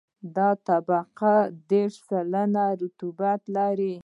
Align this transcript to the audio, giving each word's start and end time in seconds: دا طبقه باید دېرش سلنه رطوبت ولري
دا 0.35 0.49
طبقه 0.67 1.35
باید 1.35 1.55
دېرش 1.71 1.95
سلنه 2.07 2.65
رطوبت 2.81 3.41
ولري 3.53 3.93